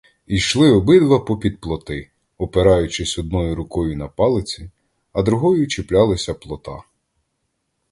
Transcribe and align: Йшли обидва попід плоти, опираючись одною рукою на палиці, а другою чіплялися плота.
Йшли 0.27 0.71
обидва 0.71 1.19
попід 1.19 1.61
плоти, 1.61 2.09
опираючись 2.37 3.19
одною 3.19 3.55
рукою 3.55 3.97
на 3.97 4.07
палиці, 4.07 4.69
а 5.13 5.21
другою 5.21 5.67
чіплялися 5.67 6.33
плота. 6.33 6.83